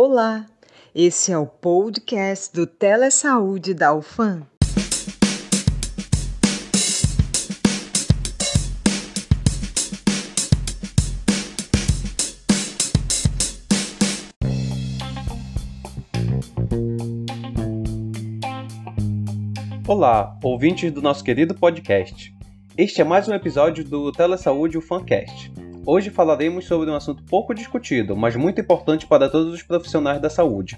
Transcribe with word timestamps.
Olá, 0.00 0.46
esse 0.94 1.32
é 1.32 1.36
o 1.36 1.44
podcast 1.44 2.54
do 2.54 2.68
Telesaúde 2.68 3.74
da 3.74 3.92
UFAM. 3.92 4.46
Olá, 19.88 20.38
ouvintes 20.44 20.92
do 20.92 21.02
nosso 21.02 21.24
querido 21.24 21.56
podcast. 21.56 22.32
Este 22.76 23.00
é 23.00 23.04
mais 23.04 23.26
um 23.26 23.34
episódio 23.34 23.82
do 23.82 24.12
Telesaúde 24.12 24.78
UFAMcast. 24.78 25.67
Hoje 25.86 26.10
falaremos 26.10 26.66
sobre 26.66 26.90
um 26.90 26.94
assunto 26.94 27.22
pouco 27.24 27.54
discutido, 27.54 28.16
mas 28.16 28.36
muito 28.36 28.60
importante 28.60 29.06
para 29.06 29.28
todos 29.28 29.52
os 29.52 29.62
profissionais 29.62 30.20
da 30.20 30.28
saúde: 30.28 30.76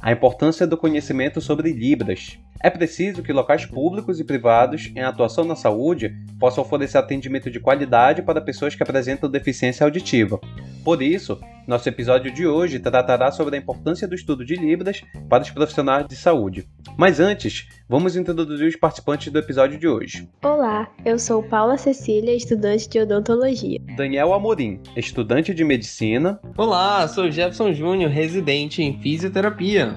a 0.00 0.12
importância 0.12 0.66
do 0.66 0.76
conhecimento 0.76 1.40
sobre 1.40 1.72
Libras. 1.72 2.38
É 2.62 2.68
preciso 2.68 3.22
que 3.22 3.32
locais 3.32 3.64
públicos 3.64 4.20
e 4.20 4.24
privados 4.24 4.92
em 4.94 5.00
atuação 5.00 5.44
na 5.44 5.56
saúde 5.56 6.14
possam 6.38 6.62
oferecer 6.62 6.98
atendimento 6.98 7.50
de 7.50 7.58
qualidade 7.58 8.20
para 8.20 8.38
pessoas 8.38 8.74
que 8.74 8.82
apresentam 8.82 9.30
deficiência 9.30 9.82
auditiva. 9.82 10.38
Por 10.84 11.00
isso, 11.00 11.40
nosso 11.66 11.88
episódio 11.88 12.30
de 12.30 12.46
hoje 12.46 12.78
tratará 12.78 13.30
sobre 13.30 13.56
a 13.56 13.58
importância 13.58 14.06
do 14.06 14.14
estudo 14.14 14.44
de 14.44 14.56
Libras 14.56 15.02
para 15.26 15.42
os 15.42 15.50
profissionais 15.50 16.06
de 16.06 16.16
saúde. 16.16 16.68
Mas 16.98 17.18
antes, 17.18 17.66
vamos 17.88 18.14
introduzir 18.14 18.68
os 18.68 18.76
participantes 18.76 19.32
do 19.32 19.38
episódio 19.38 19.78
de 19.78 19.88
hoje. 19.88 20.28
Olá, 20.44 20.86
eu 21.02 21.18
sou 21.18 21.42
Paula 21.42 21.78
Cecília, 21.78 22.36
estudante 22.36 22.86
de 22.90 23.00
odontologia. 23.00 23.80
Daniel 23.96 24.34
Amorim, 24.34 24.80
estudante 24.94 25.54
de 25.54 25.64
medicina. 25.64 26.38
Olá, 26.58 27.08
sou 27.08 27.30
Jefferson 27.30 27.72
Júnior, 27.72 28.10
residente 28.10 28.82
em 28.82 28.98
fisioterapia. 29.00 29.96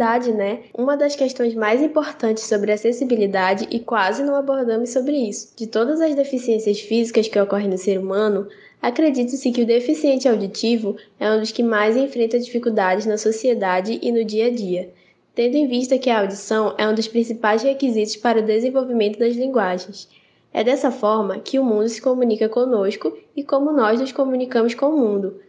Verdade, 0.00 0.32
né? 0.32 0.60
Uma 0.72 0.96
das 0.96 1.14
questões 1.14 1.54
mais 1.54 1.82
importantes 1.82 2.44
sobre 2.44 2.72
acessibilidade, 2.72 3.68
e 3.70 3.78
quase 3.78 4.22
não 4.22 4.34
abordamos 4.34 4.88
sobre 4.88 5.12
isso, 5.12 5.52
de 5.54 5.66
todas 5.66 6.00
as 6.00 6.14
deficiências 6.14 6.80
físicas 6.80 7.28
que 7.28 7.38
ocorrem 7.38 7.68
no 7.68 7.76
ser 7.76 7.98
humano, 7.98 8.48
acredita-se 8.80 9.52
que 9.52 9.60
o 9.60 9.66
deficiente 9.66 10.26
auditivo 10.26 10.96
é 11.18 11.30
um 11.30 11.38
dos 11.38 11.52
que 11.52 11.62
mais 11.62 11.98
enfrenta 11.98 12.38
dificuldades 12.38 13.04
na 13.04 13.18
sociedade 13.18 13.98
e 14.00 14.10
no 14.10 14.24
dia 14.24 14.46
a 14.46 14.50
dia, 14.50 14.90
tendo 15.34 15.56
em 15.56 15.66
vista 15.66 15.98
que 15.98 16.08
a 16.08 16.20
audição 16.20 16.74
é 16.78 16.88
um 16.88 16.94
dos 16.94 17.06
principais 17.06 17.62
requisitos 17.62 18.16
para 18.16 18.40
o 18.40 18.46
desenvolvimento 18.46 19.18
das 19.18 19.36
linguagens. 19.36 20.08
É 20.50 20.64
dessa 20.64 20.90
forma 20.90 21.40
que 21.40 21.58
o 21.58 21.64
mundo 21.64 21.90
se 21.90 22.00
comunica 22.00 22.48
conosco 22.48 23.14
e 23.36 23.44
como 23.44 23.70
nós 23.70 24.00
nos 24.00 24.12
comunicamos 24.12 24.72
com 24.72 24.86
o 24.86 24.98
mundo, 24.98 25.42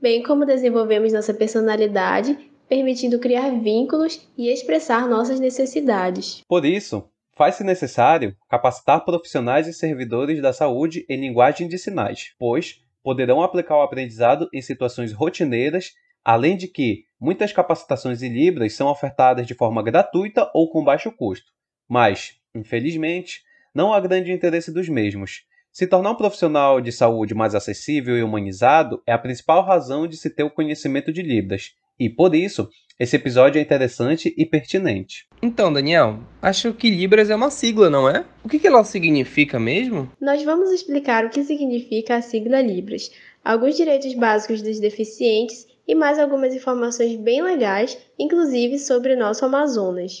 bem 0.00 0.22
como 0.22 0.46
desenvolvemos 0.46 1.12
nossa 1.12 1.34
personalidade 1.34 2.48
permitindo 2.68 3.18
criar 3.18 3.50
vínculos 3.50 4.20
e 4.36 4.52
expressar 4.52 5.08
nossas 5.08 5.40
necessidades. 5.40 6.42
Por 6.46 6.64
isso, 6.64 7.08
faz-se 7.36 7.64
necessário 7.64 8.36
capacitar 8.48 9.04
profissionais 9.04 9.66
e 9.66 9.72
servidores 9.72 10.42
da 10.42 10.52
saúde 10.52 11.06
em 11.08 11.20
linguagem 11.20 11.68
de 11.68 11.78
sinais, 11.78 12.34
pois 12.38 12.80
poderão 13.02 13.42
aplicar 13.42 13.76
o 13.76 13.82
aprendizado 13.82 14.48
em 14.52 14.60
situações 14.60 15.12
rotineiras, 15.12 15.92
além 16.24 16.56
de 16.56 16.68
que 16.68 17.04
muitas 17.18 17.52
capacitações 17.52 18.22
em 18.22 18.28
Libras 18.28 18.74
são 18.74 18.88
ofertadas 18.88 19.46
de 19.46 19.54
forma 19.54 19.82
gratuita 19.82 20.50
ou 20.52 20.70
com 20.70 20.84
baixo 20.84 21.10
custo. 21.10 21.52
Mas, 21.88 22.34
infelizmente, 22.54 23.42
não 23.74 23.92
há 23.92 24.00
grande 24.00 24.32
interesse 24.32 24.72
dos 24.72 24.88
mesmos. 24.88 25.46
Se 25.72 25.86
tornar 25.86 26.10
um 26.10 26.16
profissional 26.16 26.80
de 26.80 26.90
saúde 26.90 27.34
mais 27.34 27.54
acessível 27.54 28.18
e 28.18 28.22
humanizado 28.22 29.00
é 29.06 29.12
a 29.12 29.18
principal 29.18 29.64
razão 29.64 30.08
de 30.08 30.16
se 30.16 30.28
ter 30.28 30.42
o 30.42 30.50
conhecimento 30.50 31.12
de 31.12 31.22
Libras, 31.22 31.74
e 31.98 32.08
por 32.08 32.34
isso, 32.34 32.68
esse 32.98 33.14
episódio 33.16 33.58
é 33.58 33.62
interessante 33.62 34.34
e 34.36 34.44
pertinente. 34.44 35.26
Então, 35.40 35.72
Daniel, 35.72 36.18
acho 36.42 36.72
que 36.72 36.90
Libras 36.90 37.30
é 37.30 37.36
uma 37.36 37.50
sigla, 37.50 37.88
não 37.88 38.08
é? 38.08 38.24
O 38.42 38.48
que 38.48 38.66
ela 38.66 38.82
significa 38.82 39.58
mesmo? 39.58 40.10
Nós 40.20 40.42
vamos 40.42 40.70
explicar 40.72 41.24
o 41.24 41.30
que 41.30 41.44
significa 41.44 42.16
a 42.16 42.22
sigla 42.22 42.60
Libras, 42.60 43.10
alguns 43.44 43.76
direitos 43.76 44.12
básicos 44.14 44.62
dos 44.62 44.80
deficientes 44.80 45.66
e 45.86 45.94
mais 45.94 46.18
algumas 46.18 46.54
informações 46.54 47.16
bem 47.16 47.40
legais, 47.40 47.96
inclusive 48.18 48.78
sobre 48.78 49.14
o 49.14 49.18
nosso 49.18 49.44
Amazonas. 49.44 50.20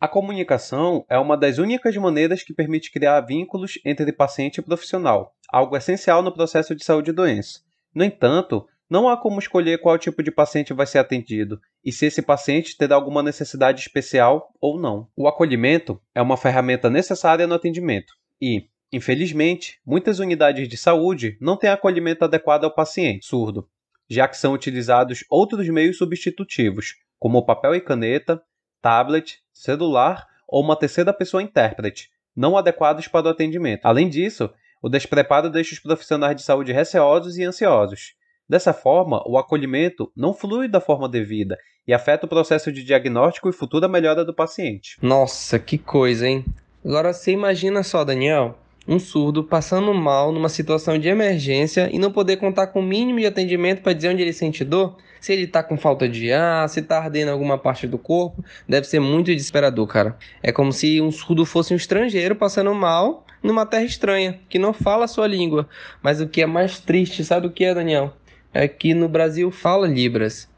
A 0.00 0.08
comunicação 0.08 1.04
é 1.08 1.18
uma 1.18 1.36
das 1.36 1.58
únicas 1.58 1.94
maneiras 1.96 2.42
que 2.42 2.54
permite 2.54 2.90
criar 2.90 3.20
vínculos 3.20 3.78
entre 3.84 4.10
paciente 4.12 4.58
e 4.58 4.62
profissional, 4.62 5.34
algo 5.48 5.76
essencial 5.76 6.22
no 6.22 6.32
processo 6.32 6.74
de 6.74 6.84
saúde 6.84 7.10
e 7.10 7.14
doença. 7.14 7.60
No 7.94 8.04
entanto, 8.04 8.66
não 8.88 9.08
há 9.08 9.16
como 9.16 9.38
escolher 9.38 9.78
qual 9.78 9.96
tipo 9.96 10.22
de 10.22 10.32
paciente 10.32 10.72
vai 10.72 10.86
ser 10.86 10.98
atendido 10.98 11.60
e 11.84 11.92
se 11.92 12.06
esse 12.06 12.20
paciente 12.20 12.76
terá 12.76 12.96
alguma 12.96 13.22
necessidade 13.22 13.80
especial 13.80 14.52
ou 14.60 14.80
não. 14.80 15.08
O 15.16 15.28
acolhimento 15.28 16.00
é 16.14 16.20
uma 16.20 16.36
ferramenta 16.36 16.90
necessária 16.90 17.46
no 17.46 17.54
atendimento 17.54 18.12
e, 18.42 18.66
infelizmente, 18.92 19.80
muitas 19.86 20.18
unidades 20.18 20.68
de 20.68 20.76
saúde 20.76 21.36
não 21.40 21.56
têm 21.56 21.70
acolhimento 21.70 22.24
adequado 22.24 22.64
ao 22.64 22.74
paciente 22.74 23.26
surdo, 23.26 23.68
já 24.08 24.26
que 24.26 24.36
são 24.36 24.52
utilizados 24.52 25.24
outros 25.30 25.68
meios 25.68 25.96
substitutivos, 25.96 26.96
como 27.16 27.46
papel 27.46 27.76
e 27.76 27.80
caneta, 27.80 28.42
tablet, 28.82 29.38
celular 29.52 30.26
ou 30.48 30.64
uma 30.64 30.74
terceira 30.74 31.12
pessoa 31.12 31.42
intérprete, 31.42 32.10
não 32.34 32.56
adequados 32.56 33.06
para 33.06 33.26
o 33.26 33.30
atendimento. 33.30 33.86
Além 33.86 34.08
disso, 34.08 34.50
o 34.82 34.88
despreparo 34.88 35.50
deixa 35.50 35.74
os 35.74 35.80
profissionais 35.80 36.36
de 36.36 36.42
saúde 36.42 36.72
receosos 36.72 37.36
e 37.36 37.44
ansiosos. 37.44 38.14
Dessa 38.48 38.72
forma, 38.72 39.22
o 39.26 39.38
acolhimento 39.38 40.10
não 40.16 40.34
flui 40.34 40.66
da 40.66 40.80
forma 40.80 41.08
devida 41.08 41.56
e 41.86 41.92
afeta 41.92 42.26
o 42.26 42.28
processo 42.28 42.72
de 42.72 42.82
diagnóstico 42.82 43.48
e 43.48 43.52
futura 43.52 43.88
melhora 43.88 44.24
do 44.24 44.34
paciente. 44.34 44.96
Nossa, 45.00 45.58
que 45.58 45.78
coisa, 45.78 46.26
hein? 46.26 46.44
Agora 46.84 47.12
você 47.12 47.32
imagina 47.32 47.82
só, 47.82 48.04
Daniel, 48.04 48.58
um 48.88 48.98
surdo 48.98 49.44
passando 49.44 49.92
mal 49.94 50.32
numa 50.32 50.48
situação 50.48 50.98
de 50.98 51.08
emergência 51.08 51.88
e 51.92 51.98
não 51.98 52.10
poder 52.10 52.38
contar 52.38 52.68
com 52.68 52.80
o 52.80 52.82
mínimo 52.82 53.20
de 53.20 53.26
atendimento 53.26 53.82
para 53.82 53.92
dizer 53.92 54.08
onde 54.08 54.22
ele 54.22 54.32
sente 54.32 54.64
dor, 54.64 54.96
se 55.20 55.32
ele 55.32 55.46
tá 55.46 55.62
com 55.62 55.76
falta 55.76 56.08
de 56.08 56.32
ar, 56.32 56.68
se 56.68 56.80
tá 56.80 56.98
ardendo 56.98 57.30
alguma 57.30 57.58
parte 57.58 57.86
do 57.86 57.98
corpo, 57.98 58.42
deve 58.68 58.86
ser 58.86 58.98
muito 58.98 59.26
desesperador, 59.26 59.86
cara. 59.86 60.16
É 60.42 60.50
como 60.50 60.72
se 60.72 61.00
um 61.00 61.12
surdo 61.12 61.44
fosse 61.44 61.74
um 61.74 61.76
estrangeiro 61.76 62.34
passando 62.34 62.74
mal 62.74 63.26
numa 63.42 63.66
terra 63.66 63.84
estranha, 63.84 64.40
que 64.48 64.58
não 64.58 64.72
fala 64.72 65.04
a 65.04 65.08
sua 65.08 65.26
língua. 65.26 65.68
Mas 66.02 66.20
o 66.20 66.28
que 66.28 66.42
é 66.42 66.46
mais 66.46 66.80
triste, 66.80 67.24
sabe 67.24 67.46
o 67.46 67.50
que 67.50 67.64
é, 67.64 67.74
Daniel? 67.74 68.12
É 68.52 68.66
que 68.66 68.94
no 68.94 69.08
Brasil 69.08 69.50
fala 69.50 69.86
Libras. 69.86 70.48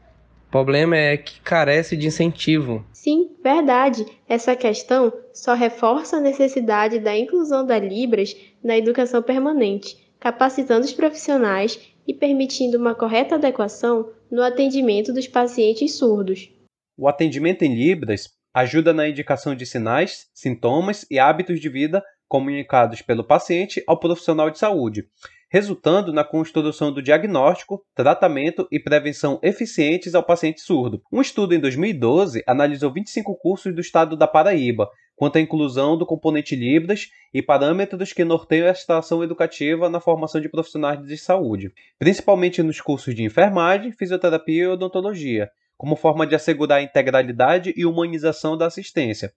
O 0.47 0.51
problema 0.51 0.95
é 0.95 1.17
que 1.17 1.39
carece 1.41 1.97
de 1.97 2.07
incentivo. 2.07 2.85
Sim, 2.91 3.31
verdade. 3.43 4.05
Essa 4.29 4.55
questão 4.55 5.11
só 5.33 5.53
reforça 5.53 6.17
a 6.17 6.21
necessidade 6.21 6.99
da 6.99 7.17
inclusão 7.17 7.65
da 7.65 7.77
Libras 7.79 8.35
na 8.63 8.77
educação 8.77 9.21
permanente, 9.21 9.97
capacitando 10.19 10.85
os 10.85 10.93
profissionais 10.93 11.79
e 12.07 12.13
permitindo 12.13 12.77
uma 12.77 12.95
correta 12.95 13.35
adequação 13.35 14.11
no 14.31 14.41
atendimento 14.41 15.13
dos 15.13 15.27
pacientes 15.27 15.95
surdos. 15.95 16.49
O 16.97 17.07
atendimento 17.07 17.63
em 17.63 17.75
Libras 17.75 18.29
ajuda 18.53 18.93
na 18.93 19.07
indicação 19.07 19.55
de 19.55 19.65
sinais, 19.65 20.27
sintomas 20.33 21.05
e 21.09 21.17
hábitos 21.17 21.59
de 21.59 21.69
vida 21.69 22.03
comunicados 22.33 22.99
pelo 23.03 23.23
paciente 23.23 23.83
ao 23.85 23.99
profissional 23.99 24.49
de 24.49 24.57
saúde, 24.57 25.05
resultando 25.51 26.11
na 26.11 26.23
construção 26.23 26.91
do 26.91 26.99
diagnóstico, 26.99 27.85
tratamento 27.93 28.67
e 28.71 28.79
prevenção 28.79 29.39
eficientes 29.43 30.15
ao 30.15 30.23
paciente 30.23 30.59
surdo. 30.59 30.99
Um 31.11 31.21
estudo 31.21 31.53
em 31.53 31.59
2012 31.59 32.43
analisou 32.47 32.91
25 32.91 33.35
cursos 33.35 33.71
do 33.75 33.81
estado 33.81 34.17
da 34.17 34.25
Paraíba 34.25 34.89
quanto 35.15 35.37
à 35.37 35.41
inclusão 35.41 35.95
do 35.95 36.07
componente 36.07 36.55
Libras 36.55 37.11
e 37.31 37.39
parâmetros 37.39 38.11
que 38.11 38.25
norteiam 38.25 38.67
a 38.67 38.71
estação 38.71 39.23
educativa 39.23 39.87
na 39.87 39.99
formação 39.99 40.41
de 40.41 40.49
profissionais 40.49 41.05
de 41.05 41.15
saúde, 41.19 41.71
principalmente 41.99 42.63
nos 42.63 42.81
cursos 42.81 43.13
de 43.13 43.21
enfermagem, 43.21 43.91
fisioterapia 43.91 44.63
e 44.63 44.67
odontologia, 44.69 45.51
como 45.77 45.95
forma 45.95 46.25
de 46.25 46.33
assegurar 46.33 46.79
a 46.79 46.81
integralidade 46.81 47.75
e 47.77 47.85
humanização 47.85 48.57
da 48.57 48.65
assistência. 48.65 49.31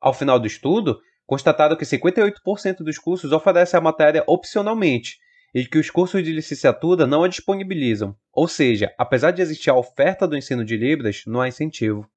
Ao 0.00 0.14
final 0.14 0.38
do 0.38 0.46
estudo, 0.46 1.00
constatado 1.26 1.76
que 1.76 1.84
58% 1.84 2.78
dos 2.78 2.98
cursos 2.98 3.32
oferecem 3.32 3.76
a 3.78 3.82
matéria 3.82 4.22
opcionalmente 4.26 5.18
e 5.54 5.64
que 5.66 5.78
os 5.78 5.90
cursos 5.90 6.22
de 6.22 6.32
licenciatura 6.32 7.06
não 7.06 7.24
a 7.24 7.28
disponibilizam. 7.28 8.14
Ou 8.32 8.46
seja, 8.46 8.92
apesar 8.98 9.30
de 9.30 9.42
existir 9.42 9.70
a 9.70 9.74
oferta 9.74 10.26
do 10.28 10.36
ensino 10.36 10.64
de 10.64 10.76
Libras, 10.76 11.22
não 11.26 11.40
há 11.40 11.48
incentivo. 11.48 12.08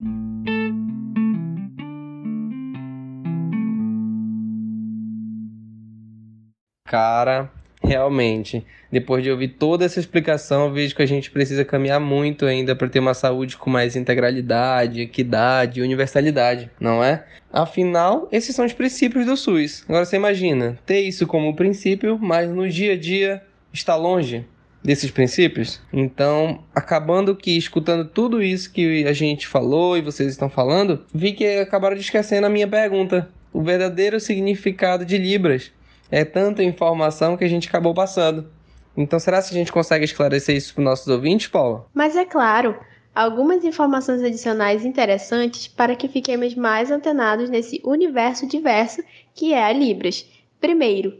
Cara, 6.85 7.51
Realmente, 7.89 8.63
depois 8.91 9.23
de 9.23 9.31
ouvir 9.31 9.47
toda 9.47 9.83
essa 9.83 9.99
explicação, 9.99 10.71
vejo 10.71 10.95
que 10.95 11.01
a 11.01 11.07
gente 11.07 11.31
precisa 11.31 11.65
caminhar 11.65 11.99
muito 11.99 12.45
ainda 12.45 12.75
para 12.75 12.87
ter 12.87 12.99
uma 12.99 13.15
saúde 13.15 13.57
com 13.57 13.67
mais 13.67 13.95
integralidade, 13.95 15.01
equidade 15.01 15.79
e 15.79 15.83
universalidade, 15.83 16.69
não 16.79 17.03
é? 17.03 17.25
Afinal, 17.51 18.29
esses 18.31 18.55
são 18.55 18.63
os 18.63 18.73
princípios 18.73 19.25
do 19.25 19.35
SUS. 19.35 19.83
Agora 19.89 20.05
você 20.05 20.17
imagina, 20.17 20.77
ter 20.85 20.99
isso 20.99 21.25
como 21.25 21.55
princípio, 21.55 22.19
mas 22.21 22.47
no 22.47 22.69
dia 22.69 22.93
a 22.93 22.95
dia 22.95 23.41
está 23.73 23.95
longe 23.95 24.45
desses 24.83 25.09
princípios. 25.09 25.81
Então, 25.91 26.63
acabando 26.75 27.35
que 27.35 27.57
escutando 27.57 28.05
tudo 28.05 28.39
isso 28.39 28.71
que 28.71 29.03
a 29.07 29.13
gente 29.13 29.47
falou 29.47 29.97
e 29.97 30.01
vocês 30.01 30.29
estão 30.29 30.47
falando, 30.47 31.03
vi 31.11 31.33
que 31.33 31.57
acabaram 31.57 31.95
de 31.95 32.03
esquecendo 32.03 32.45
a 32.45 32.51
minha 32.51 32.67
pergunta, 32.67 33.27
o 33.51 33.63
verdadeiro 33.63 34.19
significado 34.19 35.03
de 35.03 35.17
Libras. 35.17 35.71
É 36.11 36.25
tanta 36.25 36.63
informação 36.63 37.37
que 37.37 37.43
a 37.43 37.47
gente 37.47 37.67
acabou 37.67 37.93
passando. 37.93 38.49
Então, 38.97 39.19
será 39.19 39.41
que 39.41 39.49
a 39.49 39.57
gente 39.57 39.71
consegue 39.71 40.05
esclarecer 40.05 40.55
isso 40.55 40.73
para 40.73 40.81
os 40.81 40.85
nossos 40.85 41.07
ouvintes, 41.07 41.47
Paula? 41.47 41.85
Mas 41.93 42.15
é 42.15 42.25
claro, 42.25 42.77
algumas 43.13 43.63
informações 43.63 44.21
adicionais 44.23 44.83
interessantes 44.83 45.67
para 45.67 45.95
que 45.95 46.07
fiquemos 46.07 46.55
mais 46.55 46.91
antenados 46.91 47.49
nesse 47.49 47.81
universo 47.83 48.47
diverso 48.47 49.01
que 49.33 49.53
é 49.53 49.63
a 49.63 49.71
Libras. 49.71 50.25
Primeiro, 50.59 51.13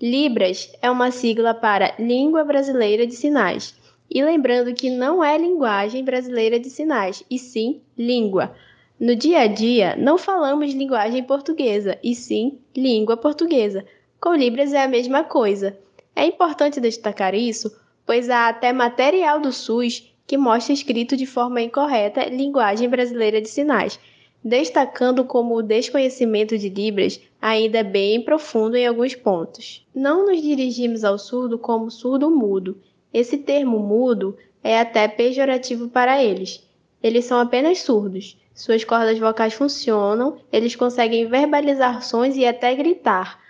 Libras 0.00 0.72
é 0.82 0.90
uma 0.90 1.10
sigla 1.10 1.54
para 1.54 1.94
Língua 1.98 2.44
Brasileira 2.44 3.06
de 3.06 3.14
Sinais. 3.14 3.74
E 4.10 4.22
lembrando 4.22 4.74
que 4.74 4.90
não 4.90 5.24
é 5.24 5.36
linguagem 5.38 6.04
brasileira 6.04 6.60
de 6.60 6.68
sinais, 6.70 7.24
e 7.30 7.38
sim 7.38 7.80
língua. 7.96 8.54
No 9.00 9.16
dia 9.16 9.40
a 9.40 9.46
dia, 9.46 9.96
não 9.96 10.18
falamos 10.18 10.72
linguagem 10.72 11.22
portuguesa, 11.24 11.98
e 12.02 12.14
sim 12.14 12.58
língua 12.76 13.16
portuguesa. 13.16 13.84
Com 14.24 14.34
Libras 14.34 14.72
é 14.72 14.82
a 14.82 14.88
mesma 14.88 15.22
coisa. 15.22 15.76
É 16.16 16.24
importante 16.24 16.80
destacar 16.80 17.34
isso, 17.34 17.70
pois 18.06 18.30
há 18.30 18.48
até 18.48 18.72
material 18.72 19.38
do 19.38 19.52
SUS 19.52 20.10
que 20.26 20.38
mostra 20.38 20.72
escrito 20.72 21.14
de 21.14 21.26
forma 21.26 21.60
incorreta 21.60 22.24
linguagem 22.30 22.88
brasileira 22.88 23.38
de 23.38 23.50
sinais, 23.50 24.00
destacando 24.42 25.26
como 25.26 25.54
o 25.54 25.62
desconhecimento 25.62 26.56
de 26.56 26.70
Libras 26.70 27.20
ainda 27.38 27.80
é 27.80 27.84
bem 27.84 28.22
profundo 28.22 28.76
em 28.78 28.86
alguns 28.86 29.14
pontos. 29.14 29.86
Não 29.94 30.24
nos 30.24 30.40
dirigimos 30.40 31.04
ao 31.04 31.18
surdo 31.18 31.58
como 31.58 31.90
surdo-mudo. 31.90 32.80
Esse 33.12 33.36
termo 33.36 33.78
mudo 33.78 34.38
é 34.62 34.80
até 34.80 35.06
pejorativo 35.06 35.88
para 35.88 36.24
eles. 36.24 36.66
Eles 37.02 37.26
são 37.26 37.38
apenas 37.38 37.80
surdos. 37.80 38.38
Suas 38.54 38.84
cordas 38.84 39.18
vocais 39.18 39.52
funcionam, 39.52 40.38
eles 40.50 40.74
conseguem 40.74 41.26
verbalizar 41.26 42.02
sons 42.02 42.36
e 42.36 42.46
até 42.46 42.74
gritar. 42.74 43.43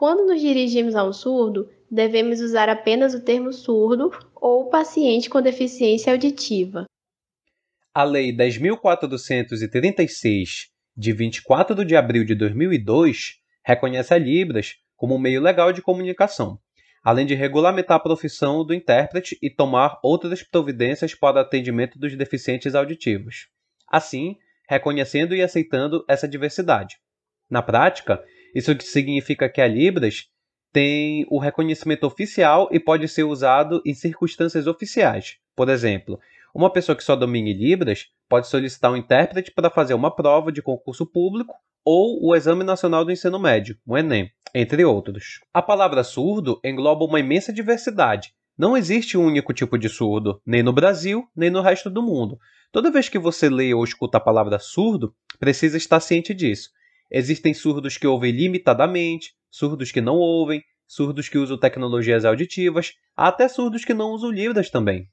Quando 0.00 0.24
nos 0.24 0.40
dirigimos 0.40 0.96
a 0.96 1.04
um 1.04 1.12
surdo, 1.12 1.70
devemos 1.90 2.40
usar 2.40 2.70
apenas 2.70 3.12
o 3.12 3.22
termo 3.22 3.52
surdo 3.52 4.10
ou 4.34 4.70
paciente 4.70 5.28
com 5.28 5.42
deficiência 5.42 6.10
auditiva. 6.10 6.86
A 7.92 8.02
Lei 8.02 8.34
10.436, 8.34 10.68
de 10.96 11.12
24 11.12 11.84
de 11.84 11.94
abril 11.94 12.24
de 12.24 12.34
2002, 12.34 13.40
reconhece 13.62 14.14
a 14.14 14.18
Libras 14.18 14.76
como 14.96 15.16
um 15.16 15.18
meio 15.18 15.42
legal 15.42 15.70
de 15.70 15.82
comunicação, 15.82 16.58
além 17.04 17.26
de 17.26 17.34
regulamentar 17.34 17.98
a 17.98 18.02
profissão 18.02 18.64
do 18.64 18.72
intérprete 18.72 19.36
e 19.42 19.50
tomar 19.50 20.00
outras 20.02 20.42
providências 20.42 21.14
para 21.14 21.36
o 21.36 21.40
atendimento 21.40 21.98
dos 21.98 22.16
deficientes 22.16 22.74
auditivos. 22.74 23.48
Assim, 23.86 24.38
reconhecendo 24.66 25.36
e 25.36 25.42
aceitando 25.42 26.02
essa 26.08 26.26
diversidade. 26.26 26.96
Na 27.50 27.60
prática, 27.60 28.24
isso 28.54 28.74
significa 28.80 29.48
que 29.48 29.60
a 29.60 29.66
Libras 29.66 30.28
tem 30.72 31.26
o 31.28 31.38
reconhecimento 31.38 32.06
oficial 32.06 32.68
e 32.70 32.78
pode 32.78 33.08
ser 33.08 33.24
usado 33.24 33.82
em 33.84 33.94
circunstâncias 33.94 34.66
oficiais. 34.66 35.36
Por 35.56 35.68
exemplo, 35.68 36.18
uma 36.54 36.72
pessoa 36.72 36.96
que 36.96 37.04
só 37.04 37.16
domine 37.16 37.52
Libras 37.52 38.06
pode 38.28 38.46
solicitar 38.48 38.92
um 38.92 38.96
intérprete 38.96 39.50
para 39.50 39.70
fazer 39.70 39.94
uma 39.94 40.14
prova 40.14 40.52
de 40.52 40.62
concurso 40.62 41.04
público 41.04 41.54
ou 41.84 42.24
o 42.24 42.36
Exame 42.36 42.62
Nacional 42.62 43.04
do 43.04 43.12
Ensino 43.12 43.38
Médio, 43.38 43.76
o 43.86 43.96
Enem, 43.96 44.30
entre 44.54 44.84
outros. 44.84 45.40
A 45.52 45.62
palavra 45.62 46.04
surdo 46.04 46.60
engloba 46.64 47.04
uma 47.04 47.20
imensa 47.20 47.52
diversidade. 47.52 48.32
Não 48.56 48.76
existe 48.76 49.16
um 49.16 49.24
único 49.24 49.54
tipo 49.54 49.78
de 49.78 49.88
surdo, 49.88 50.40
nem 50.44 50.62
no 50.62 50.72
Brasil, 50.72 51.26
nem 51.34 51.50
no 51.50 51.62
resto 51.62 51.88
do 51.88 52.02
mundo. 52.02 52.38
Toda 52.70 52.90
vez 52.90 53.08
que 53.08 53.18
você 53.18 53.48
lê 53.48 53.72
ou 53.72 53.82
escuta 53.82 54.18
a 54.18 54.20
palavra 54.20 54.58
surdo, 54.58 55.14
precisa 55.38 55.76
estar 55.76 55.98
ciente 55.98 56.34
disso. 56.34 56.70
Existem 57.10 57.52
surdos 57.52 57.98
que 57.98 58.06
ouvem 58.06 58.30
limitadamente, 58.30 59.34
surdos 59.50 59.90
que 59.90 60.00
não 60.00 60.16
ouvem, 60.16 60.62
surdos 60.86 61.28
que 61.28 61.38
usam 61.38 61.58
tecnologias 61.58 62.24
auditivas, 62.24 62.92
até 63.16 63.48
surdos 63.48 63.84
que 63.84 63.92
não 63.92 64.10
usam 64.10 64.30
Libras 64.30 64.70
também. 64.70 65.08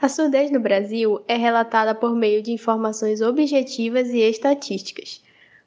A 0.00 0.08
surdez 0.08 0.50
no 0.50 0.60
Brasil 0.60 1.24
é 1.26 1.36
relatada 1.36 1.94
por 1.94 2.14
meio 2.14 2.42
de 2.42 2.52
informações 2.52 3.20
objetivas 3.20 4.10
e 4.10 4.18
estatísticas. 4.18 5.22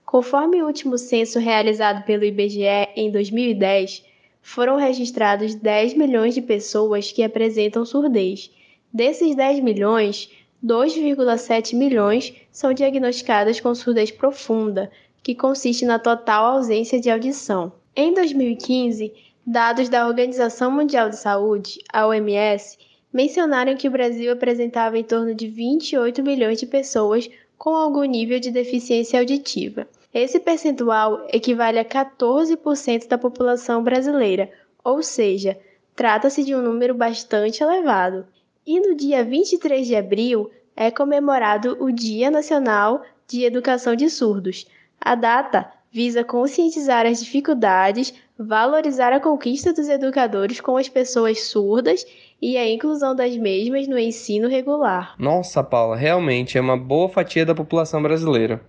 Conforme 0.05 0.61
o 0.61 0.67
último 0.67 0.97
censo 0.97 1.39
realizado 1.39 2.05
pelo 2.05 2.23
IBGE 2.23 2.89
em 2.95 3.11
2010, 3.11 4.05
foram 4.41 4.77
registrados 4.77 5.55
10 5.55 5.95
milhões 5.95 6.33
de 6.33 6.41
pessoas 6.41 7.11
que 7.11 7.23
apresentam 7.23 7.85
surdez. 7.85 8.51
Desses 8.93 9.35
10 9.35 9.61
milhões, 9.61 10.29
2,7 10.63 11.75
milhões 11.75 12.33
são 12.51 12.73
diagnosticadas 12.73 13.59
com 13.59 13.73
surdez 13.73 14.11
profunda, 14.11 14.91
que 15.23 15.35
consiste 15.35 15.85
na 15.85 16.00
total 16.00 16.45
ausência 16.45 17.00
de 17.00 17.09
audição. 17.09 17.71
Em 17.95 18.13
2015, 18.13 19.13
dados 19.45 19.89
da 19.89 20.07
Organização 20.07 20.71
Mundial 20.71 21.09
de 21.09 21.18
Saúde, 21.18 21.79
a 21.91 22.07
OMS, 22.07 22.77
mencionaram 23.12 23.75
que 23.75 23.88
o 23.88 23.91
Brasil 23.91 24.31
apresentava 24.31 24.97
em 24.97 25.03
torno 25.03 25.35
de 25.35 25.47
28 25.47 26.23
milhões 26.23 26.59
de 26.59 26.65
pessoas 26.65 27.29
com 27.57 27.75
algum 27.75 28.03
nível 28.03 28.39
de 28.39 28.50
deficiência 28.50 29.19
auditiva. 29.19 29.88
Esse 30.13 30.39
percentual 30.39 31.25
equivale 31.31 31.79
a 31.79 31.85
14% 31.85 33.07
da 33.07 33.17
população 33.17 33.83
brasileira, 33.83 34.50
ou 34.83 35.03
seja, 35.03 35.57
trata-se 35.95 36.44
de 36.44 36.56
um 36.56 36.62
número 36.62 36.94
bastante 36.94 37.62
elevado. 37.62 38.25
E 38.65 38.79
no 38.79 38.95
dia 38.95 39.24
23 39.24 39.85
de 39.85 39.95
abril 39.95 40.50
é 40.75 40.89
comemorado 40.89 41.77
o 41.79 41.91
Dia 41.91 42.31
Nacional 42.31 43.03
de 43.27 43.44
Educação 43.44 43.95
de 43.95 44.09
Surdos. 44.09 44.65
A 45.03 45.15
data 45.15 45.68
visa 45.92 46.24
conscientizar 46.24 47.07
as 47.07 47.19
dificuldades, 47.24 48.13
valorizar 48.38 49.12
a 49.12 49.19
conquista 49.19 49.74
dos 49.74 49.89
educadores 49.89 50.62
com 50.62 50.77
as 50.77 50.88
pessoas 50.88 51.42
surdas 51.42 52.06
e 52.42 52.56
a 52.56 52.69
inclusão 52.69 53.15
das 53.15 53.36
mesmas 53.36 53.88
no 53.88 53.98
ensino 53.98 54.48
regular. 54.48 55.15
Nossa, 55.18 55.63
Paula, 55.63 55.98
realmente 55.98 56.57
é 56.57 56.62
uma 56.62 56.77
boa 56.77 57.09
fatia 57.09 57.45
da 57.45 57.56
população 57.56 58.01
brasileira. 58.01 58.62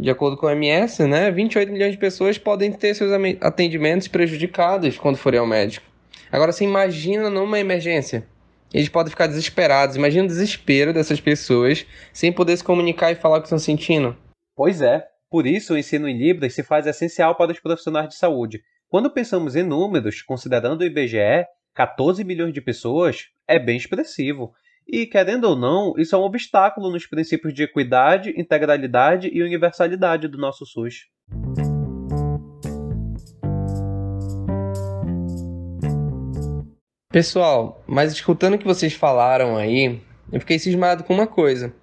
De 0.00 0.10
acordo 0.10 0.36
com 0.36 0.46
o 0.46 0.50
MS, 0.50 1.06
né, 1.06 1.30
28 1.30 1.70
milhões 1.70 1.92
de 1.92 1.98
pessoas 1.98 2.38
podem 2.38 2.72
ter 2.72 2.94
seus 2.94 3.12
atendimentos 3.40 4.08
prejudicados 4.08 4.98
quando 4.98 5.16
forem 5.16 5.38
ao 5.38 5.46
médico. 5.46 5.86
Agora, 6.32 6.50
você 6.50 6.64
imagina 6.64 7.30
numa 7.30 7.60
emergência. 7.60 8.26
Eles 8.72 8.88
podem 8.88 9.10
ficar 9.10 9.28
desesperados. 9.28 9.94
Imagina 9.94 10.24
o 10.24 10.28
desespero 10.28 10.92
dessas 10.92 11.20
pessoas 11.20 11.86
sem 12.12 12.32
poder 12.32 12.56
se 12.56 12.64
comunicar 12.64 13.12
e 13.12 13.14
falar 13.14 13.36
o 13.36 13.40
que 13.40 13.46
estão 13.46 13.58
sentindo. 13.58 14.16
Pois 14.56 14.80
é. 14.80 15.13
Por 15.34 15.48
isso, 15.48 15.74
o 15.74 15.76
ensino 15.76 16.08
em 16.08 16.16
Libras 16.16 16.54
se 16.54 16.62
faz 16.62 16.86
essencial 16.86 17.34
para 17.34 17.50
os 17.50 17.58
profissionais 17.58 18.08
de 18.08 18.14
saúde. 18.14 18.62
Quando 18.88 19.10
pensamos 19.10 19.56
em 19.56 19.64
números, 19.64 20.22
considerando 20.22 20.82
o 20.82 20.84
IBGE, 20.84 21.44
14 21.74 22.22
milhões 22.22 22.54
de 22.54 22.60
pessoas 22.60 23.30
é 23.48 23.58
bem 23.58 23.76
expressivo. 23.76 24.52
E, 24.86 25.06
querendo 25.06 25.46
ou 25.46 25.56
não, 25.56 25.94
isso 25.98 26.14
é 26.14 26.18
um 26.20 26.22
obstáculo 26.22 26.88
nos 26.88 27.04
princípios 27.08 27.52
de 27.52 27.64
equidade, 27.64 28.32
integralidade 28.40 29.28
e 29.32 29.42
universalidade 29.42 30.28
do 30.28 30.38
nosso 30.38 30.64
SUS. 30.64 31.08
Pessoal, 37.10 37.82
mas 37.88 38.12
escutando 38.12 38.54
o 38.54 38.58
que 38.58 38.64
vocês 38.64 38.92
falaram 38.92 39.56
aí, 39.56 40.00
eu 40.32 40.38
fiquei 40.38 40.60
cismado 40.60 41.02
com 41.02 41.12
uma 41.12 41.26
coisa. 41.26 41.74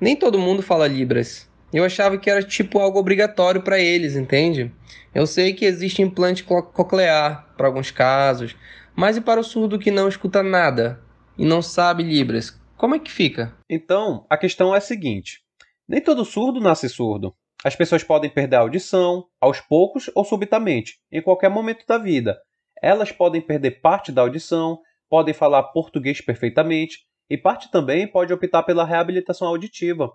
Nem 0.00 0.16
todo 0.16 0.40
mundo 0.40 0.60
fala 0.60 0.88
Libras. 0.88 1.48
Eu 1.72 1.84
achava 1.84 2.18
que 2.18 2.28
era 2.28 2.42
tipo 2.42 2.78
algo 2.78 2.98
obrigatório 2.98 3.62
para 3.62 3.78
eles, 3.78 4.16
entende? 4.16 4.72
Eu 5.14 5.26
sei 5.26 5.52
que 5.52 5.64
existe 5.64 6.02
implante 6.02 6.42
coclear 6.42 7.54
para 7.56 7.66
alguns 7.66 7.90
casos, 7.90 8.56
mas 8.94 9.16
e 9.16 9.20
para 9.20 9.40
o 9.40 9.44
surdo 9.44 9.78
que 9.78 9.90
não 9.90 10.08
escuta 10.08 10.42
nada 10.42 11.00
e 11.38 11.44
não 11.44 11.62
sabe 11.62 12.02
Libras? 12.02 12.58
Como 12.76 12.94
é 12.94 12.98
que 12.98 13.10
fica? 13.10 13.54
Então, 13.68 14.26
a 14.28 14.36
questão 14.36 14.74
é 14.74 14.78
a 14.78 14.80
seguinte: 14.80 15.40
nem 15.88 16.00
todo 16.00 16.24
surdo 16.24 16.60
nasce 16.60 16.88
surdo. 16.88 17.34
As 17.62 17.76
pessoas 17.76 18.02
podem 18.02 18.30
perder 18.30 18.56
a 18.56 18.60
audição, 18.60 19.26
aos 19.40 19.60
poucos 19.60 20.10
ou 20.14 20.24
subitamente, 20.24 20.94
em 21.12 21.20
qualquer 21.20 21.50
momento 21.50 21.86
da 21.86 21.98
vida. 21.98 22.38
Elas 22.82 23.12
podem 23.12 23.40
perder 23.40 23.80
parte 23.82 24.10
da 24.10 24.22
audição, 24.22 24.80
podem 25.10 25.34
falar 25.34 25.64
português 25.64 26.20
perfeitamente 26.20 27.00
e 27.28 27.36
parte 27.36 27.70
também 27.70 28.06
pode 28.06 28.32
optar 28.32 28.62
pela 28.62 28.84
reabilitação 28.84 29.46
auditiva. 29.46 30.10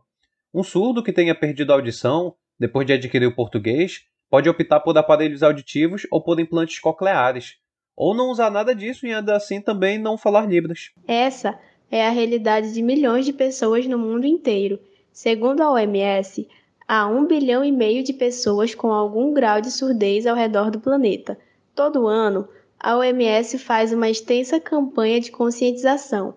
Um 0.57 0.63
surdo 0.63 1.03
que 1.03 1.11
tenha 1.11 1.35
perdido 1.35 1.73
a 1.73 1.75
audição, 1.75 2.33
depois 2.57 2.87
de 2.87 2.93
adquirir 2.93 3.25
o 3.25 3.35
português, 3.35 4.05
pode 4.29 4.47
optar 4.47 4.79
por 4.79 4.97
aparelhos 4.97 5.43
auditivos 5.43 6.07
ou 6.09 6.23
por 6.23 6.39
implantes 6.39 6.79
cocleares. 6.79 7.57
ou 7.93 8.15
não 8.15 8.29
usar 8.29 8.49
nada 8.49 8.73
disso 8.73 9.05
e 9.05 9.13
ainda 9.13 9.35
assim 9.35 9.59
também 9.59 9.97
não 9.97 10.17
falar 10.17 10.47
Libras. 10.47 10.91
Essa 11.05 11.59
é 11.91 12.07
a 12.07 12.09
realidade 12.09 12.73
de 12.73 12.81
milhões 12.81 13.25
de 13.25 13.33
pessoas 13.33 13.85
no 13.85 13.97
mundo 13.97 14.25
inteiro. 14.25 14.79
Segundo 15.11 15.61
a 15.61 15.71
OMS, 15.71 16.47
há 16.87 17.05
um 17.05 17.25
bilhão 17.25 17.63
e 17.63 17.71
meio 17.71 18.01
de 18.01 18.13
pessoas 18.13 18.73
com 18.73 18.93
algum 18.93 19.33
grau 19.33 19.59
de 19.59 19.69
surdez 19.69 20.25
ao 20.25 20.37
redor 20.37 20.71
do 20.71 20.79
planeta. 20.79 21.37
Todo 21.75 22.07
ano, 22.07 22.47
a 22.79 22.95
OMS 22.95 23.57
faz 23.57 23.91
uma 23.91 24.09
extensa 24.09 24.57
campanha 24.57 25.19
de 25.19 25.31
conscientização 25.31 26.33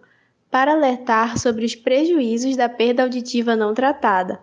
para 0.50 0.72
alertar 0.72 1.38
sobre 1.38 1.64
os 1.64 1.74
prejuízos 1.74 2.56
da 2.56 2.68
perda 2.68 3.02
auditiva 3.02 3.54
não 3.54 3.74
tratada. 3.74 4.40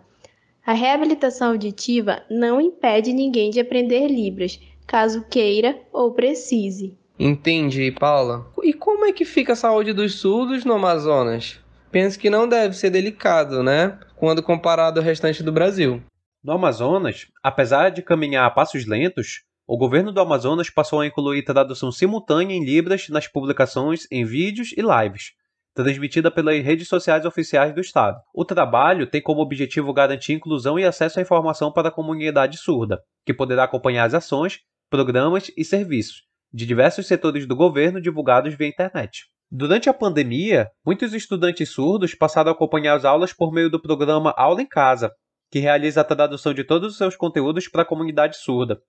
A 0.64 0.72
reabilitação 0.72 1.50
auditiva 1.50 2.22
não 2.30 2.60
impede 2.60 3.12
ninguém 3.12 3.50
de 3.50 3.60
aprender 3.60 4.08
Libras, 4.08 4.60
caso 4.86 5.24
queira 5.28 5.78
ou 5.92 6.12
precise. 6.12 6.96
Entendi, 7.18 7.90
Paula. 7.92 8.46
E 8.62 8.72
como 8.72 9.06
é 9.06 9.12
que 9.12 9.24
fica 9.24 9.54
a 9.54 9.56
saúde 9.56 9.92
dos 9.92 10.16
surdos 10.16 10.64
no 10.64 10.74
Amazonas? 10.74 11.60
Penso 11.90 12.18
que 12.18 12.28
não 12.28 12.48
deve 12.48 12.76
ser 12.76 12.90
delicado, 12.90 13.62
né? 13.62 13.98
Quando 14.16 14.42
comparado 14.42 15.00
ao 15.00 15.06
restante 15.06 15.42
do 15.42 15.52
Brasil. 15.52 16.02
No 16.42 16.52
Amazonas, 16.52 17.26
apesar 17.42 17.90
de 17.90 18.02
caminhar 18.02 18.46
a 18.46 18.50
passos 18.50 18.86
lentos, 18.86 19.42
o 19.66 19.76
governo 19.76 20.12
do 20.12 20.20
Amazonas 20.20 20.68
passou 20.68 21.00
a 21.00 21.06
incluir 21.06 21.42
tradução 21.42 21.90
simultânea 21.90 22.54
em 22.54 22.64
Libras 22.64 23.08
nas 23.08 23.26
publicações 23.26 24.06
em 24.10 24.24
vídeos 24.24 24.72
e 24.76 24.82
lives, 24.82 25.32
transmitida 25.76 26.30
pelas 26.30 26.64
redes 26.64 26.88
sociais 26.88 27.26
oficiais 27.26 27.74
do 27.74 27.82
Estado. 27.82 28.18
O 28.34 28.46
trabalho 28.46 29.06
tem 29.06 29.20
como 29.20 29.42
objetivo 29.42 29.92
garantir 29.92 30.32
inclusão 30.32 30.78
e 30.78 30.84
acesso 30.84 31.18
à 31.18 31.22
informação 31.22 31.70
para 31.70 31.88
a 31.88 31.92
comunidade 31.92 32.56
surda, 32.56 32.98
que 33.26 33.34
poderá 33.34 33.64
acompanhar 33.64 34.04
as 34.04 34.14
ações, 34.14 34.60
programas 34.90 35.50
e 35.54 35.64
serviços 35.64 36.22
de 36.52 36.64
diversos 36.64 37.06
setores 37.06 37.46
do 37.46 37.54
governo 37.54 38.00
divulgados 38.00 38.54
via 38.54 38.66
internet. 38.66 39.24
Durante 39.50 39.90
a 39.90 39.94
pandemia, 39.94 40.68
muitos 40.84 41.12
estudantes 41.12 41.68
surdos 41.68 42.14
passaram 42.14 42.50
a 42.50 42.54
acompanhar 42.54 42.96
as 42.96 43.04
aulas 43.04 43.32
por 43.32 43.52
meio 43.52 43.68
do 43.68 43.80
programa 43.80 44.32
Aula 44.36 44.62
em 44.62 44.66
Casa, 44.66 45.12
que 45.50 45.58
realiza 45.58 46.00
a 46.00 46.04
tradução 46.04 46.54
de 46.54 46.64
todos 46.64 46.92
os 46.92 46.98
seus 46.98 47.14
conteúdos 47.14 47.68
para 47.68 47.82
a 47.82 47.86
comunidade 47.86 48.38
surda, 48.38 48.80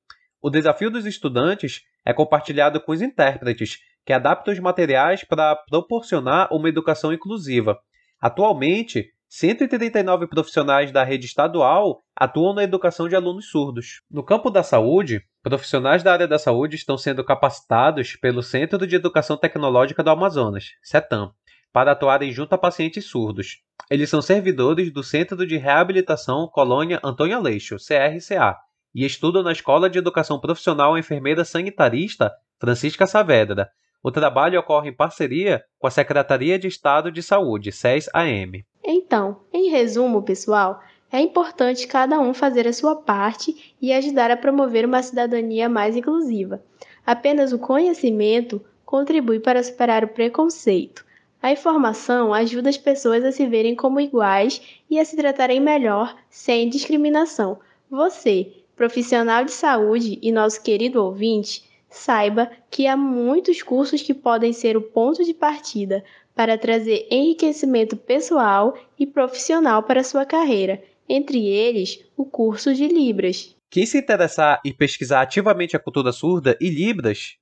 o 0.41 0.49
desafio 0.49 0.89
dos 0.89 1.05
estudantes 1.05 1.81
é 2.05 2.13
compartilhado 2.13 2.79
com 2.81 2.91
os 2.91 3.01
intérpretes, 3.01 3.79
que 4.05 4.13
adaptam 4.13 4.53
os 4.53 4.59
materiais 4.59 5.23
para 5.23 5.55
proporcionar 5.55 6.47
uma 6.53 6.69
educação 6.69 7.11
inclusiva. 7.11 7.77
Atualmente, 8.21 9.11
139 9.29 10.27
profissionais 10.27 10.91
da 10.91 11.03
rede 11.03 11.25
estadual 11.25 12.01
atuam 12.15 12.53
na 12.53 12.63
educação 12.63 13.09
de 13.09 13.15
alunos 13.15 13.49
surdos. 13.49 14.01
No 14.09 14.23
campo 14.23 14.49
da 14.49 14.63
saúde, 14.63 15.21
profissionais 15.43 16.01
da 16.01 16.13
área 16.13 16.27
da 16.27 16.39
saúde 16.39 16.77
estão 16.77 16.97
sendo 16.97 17.23
capacitados 17.25 18.15
pelo 18.15 18.41
Centro 18.41 18.87
de 18.87 18.95
Educação 18.95 19.35
Tecnológica 19.35 20.01
do 20.01 20.09
Amazonas, 20.09 20.67
CETAM, 20.81 21.33
para 21.73 21.91
atuarem 21.91 22.31
junto 22.31 22.53
a 22.53 22.57
pacientes 22.57 23.05
surdos. 23.05 23.57
Eles 23.89 24.09
são 24.09 24.21
servidores 24.21 24.91
do 24.91 25.03
Centro 25.03 25.45
de 25.45 25.57
Reabilitação 25.57 26.47
Colônia 26.47 26.99
Antônio 27.03 27.35
Aleixo, 27.35 27.75
CRCA, 27.75 28.55
e 28.97 29.05
estuda 29.05 29.43
na 29.43 29.51
Escola 29.51 29.87
de 29.87 29.99
Educação 29.99 30.39
Profissional 30.39 30.97
Enfermeira 30.97 31.45
Sanitarista 31.45 32.33
Francisca 32.59 33.05
Saavedra. 33.05 33.69
O 34.01 34.09
trabalho 34.09 34.59
ocorre 34.59 34.89
em 34.89 34.95
parceria 34.95 35.63
com 35.77 35.85
a 35.85 35.91
Secretaria 35.91 36.57
de 36.57 36.67
Estado 36.67 37.11
de 37.11 37.21
Saúde, 37.21 37.71
SES-AM. 37.71 38.65
Então, 38.83 39.41
em 39.53 39.69
resumo, 39.69 40.23
pessoal, 40.23 40.81
é 41.11 41.19
importante 41.19 41.85
cada 41.85 42.19
um 42.19 42.33
fazer 42.33 42.67
a 42.67 42.73
sua 42.73 42.95
parte 42.95 43.75
e 43.79 43.93
ajudar 43.93 44.31
a 44.31 44.37
promover 44.37 44.83
uma 44.83 45.03
cidadania 45.03 45.69
mais 45.69 45.95
inclusiva. 45.95 46.63
Apenas 47.05 47.53
o 47.53 47.59
conhecimento 47.59 48.59
contribui 48.83 49.39
para 49.39 49.61
superar 49.61 50.05
o 50.05 50.07
preconceito. 50.07 51.05
A 51.39 51.51
informação 51.51 52.33
ajuda 52.33 52.69
as 52.69 52.77
pessoas 52.79 53.23
a 53.23 53.31
se 53.31 53.45
verem 53.45 53.75
como 53.75 54.01
iguais 54.01 54.59
e 54.89 54.99
a 54.99 55.05
se 55.05 55.15
tratarem 55.15 55.59
melhor, 55.59 56.15
sem 56.31 56.67
discriminação. 56.67 57.59
Você, 57.89 58.56
profissional 58.77 59.43
de 59.43 59.51
saúde 59.51 60.19
e 60.21 60.31
nosso 60.31 60.61
querido 60.61 61.03
ouvinte, 61.03 61.63
saiba 61.89 62.49
que 62.69 62.85
há 62.85 62.95
muitos 62.95 63.63
cursos 63.63 64.03
que 64.03 64.13
podem 64.13 64.53
ser 64.53 64.77
o 64.77 64.81
ponto 64.81 65.25
de 65.25 65.33
partida 65.33 66.03
para 66.35 66.57
trazer 66.57 67.07
enriquecimento 67.09 67.97
pessoal 67.97 68.77
e 68.97 69.07
profissional 69.07 69.81
para 69.81 70.03
sua 70.03 70.25
carreira, 70.25 70.81
entre 71.09 71.47
eles 71.47 72.05
o 72.15 72.23
curso 72.23 72.73
de 72.75 72.87
Libras. 72.87 73.55
Quem 73.69 73.85
se 73.85 73.97
interessar 73.97 74.61
e 74.63 74.71
pesquisar 74.71 75.21
ativamente 75.21 75.75
a 75.75 75.79
cultura 75.79 76.11
surda 76.11 76.55
e 76.61 76.69
Libras 76.69 77.37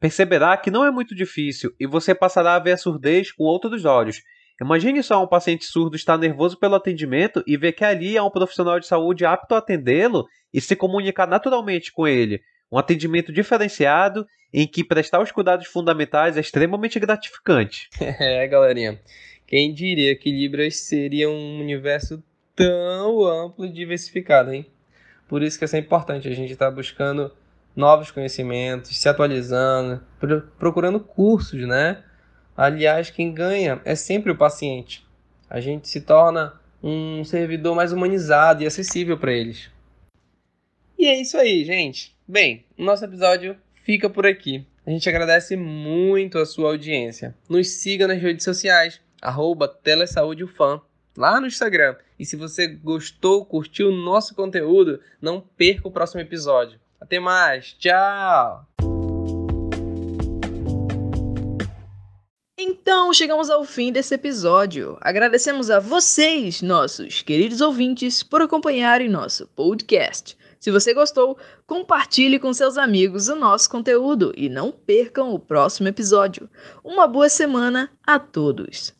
perceberá 0.00 0.56
que 0.56 0.70
não 0.70 0.84
é 0.84 0.90
muito 0.90 1.14
difícil 1.14 1.74
e 1.78 1.86
você 1.86 2.14
passará 2.14 2.54
a 2.54 2.58
ver 2.58 2.72
a 2.72 2.76
surdez 2.78 3.30
com 3.30 3.44
outros 3.44 3.84
olhos 3.84 4.22
Imagine 4.60 5.02
só 5.02 5.22
um 5.22 5.26
paciente 5.26 5.64
surdo 5.64 5.94
estar 5.94 6.18
nervoso 6.18 6.58
pelo 6.58 6.74
atendimento 6.74 7.42
e 7.46 7.56
ver 7.56 7.72
que 7.72 7.84
ali 7.84 8.18
há 8.18 8.24
um 8.24 8.30
profissional 8.30 8.80
de 8.80 8.86
saúde 8.86 9.24
apto 9.24 9.54
a 9.54 9.58
atendê-lo 9.58 10.26
e 10.52 10.60
se 10.60 10.74
comunicar 10.74 11.28
naturalmente 11.28 11.92
com 11.92 12.08
ele. 12.08 12.40
Um 12.70 12.76
atendimento 12.76 13.32
diferenciado 13.32 14.26
em 14.52 14.66
que 14.66 14.84
prestar 14.84 15.22
os 15.22 15.30
cuidados 15.30 15.66
fundamentais 15.68 16.36
é 16.36 16.40
extremamente 16.40 16.98
gratificante. 16.98 17.88
É, 18.00 18.46
galerinha. 18.48 19.00
Quem 19.46 19.72
diria 19.72 20.14
que 20.16 20.30
Libras 20.30 20.76
seria 20.76 21.30
um 21.30 21.60
universo 21.60 22.22
tão 22.54 23.24
amplo 23.24 23.64
e 23.64 23.72
diversificado, 23.72 24.52
hein? 24.52 24.66
Por 25.28 25.42
isso 25.42 25.58
que 25.58 25.64
é 25.64 25.78
importante 25.78 26.28
a 26.28 26.34
gente 26.34 26.52
estar 26.52 26.66
tá 26.66 26.70
buscando 26.70 27.32
novos 27.76 28.10
conhecimentos, 28.10 28.96
se 28.96 29.08
atualizando, 29.08 30.02
procurando 30.58 30.98
cursos, 30.98 31.66
né? 31.66 32.02
Aliás, 32.58 33.08
quem 33.08 33.32
ganha 33.32 33.80
é 33.84 33.94
sempre 33.94 34.32
o 34.32 34.36
paciente. 34.36 35.06
A 35.48 35.60
gente 35.60 35.88
se 35.88 36.00
torna 36.00 36.60
um 36.82 37.22
servidor 37.22 37.76
mais 37.76 37.92
humanizado 37.92 38.64
e 38.64 38.66
acessível 38.66 39.16
para 39.16 39.32
eles. 39.32 39.70
E 40.98 41.06
é 41.06 41.20
isso 41.20 41.38
aí, 41.38 41.64
gente. 41.64 42.16
Bem, 42.26 42.64
o 42.76 42.82
nosso 42.82 43.04
episódio 43.04 43.56
fica 43.84 44.10
por 44.10 44.26
aqui. 44.26 44.66
A 44.84 44.90
gente 44.90 45.08
agradece 45.08 45.54
muito 45.54 46.36
a 46.36 46.44
sua 46.44 46.70
audiência. 46.70 47.32
Nos 47.48 47.70
siga 47.70 48.08
nas 48.08 48.20
redes 48.20 48.42
sociais, 48.42 49.00
arroba 49.22 49.68
Telesaudiofan, 49.68 50.80
lá 51.16 51.40
no 51.40 51.46
Instagram. 51.46 51.94
E 52.18 52.26
se 52.26 52.34
você 52.34 52.66
gostou, 52.66 53.46
curtiu 53.46 53.90
o 53.90 53.96
nosso 53.96 54.34
conteúdo, 54.34 55.00
não 55.22 55.40
perca 55.40 55.86
o 55.86 55.92
próximo 55.92 56.20
episódio. 56.20 56.80
Até 57.00 57.20
mais, 57.20 57.74
tchau! 57.74 58.66
Então 62.60 63.14
chegamos 63.14 63.48
ao 63.50 63.62
fim 63.62 63.92
desse 63.92 64.16
episódio. 64.16 64.98
Agradecemos 65.00 65.70
a 65.70 65.78
vocês, 65.78 66.60
nossos 66.60 67.22
queridos 67.22 67.60
ouvintes, 67.60 68.24
por 68.24 68.42
acompanharem 68.42 69.08
nosso 69.08 69.46
podcast. 69.54 70.36
Se 70.58 70.72
você 70.72 70.92
gostou, 70.92 71.38
compartilhe 71.68 72.36
com 72.36 72.52
seus 72.52 72.76
amigos 72.76 73.28
o 73.28 73.36
nosso 73.36 73.70
conteúdo 73.70 74.32
e 74.36 74.48
não 74.48 74.72
percam 74.72 75.32
o 75.32 75.38
próximo 75.38 75.86
episódio. 75.86 76.50
Uma 76.82 77.06
boa 77.06 77.28
semana 77.28 77.92
a 78.04 78.18
todos! 78.18 78.92